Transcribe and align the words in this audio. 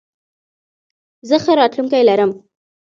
زه 1.27 1.35
ښه 1.43 1.51
راتلونکې 1.59 2.05
لرم. 2.09 2.31